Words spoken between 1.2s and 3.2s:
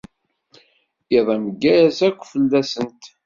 ameggaz akk fell-asent.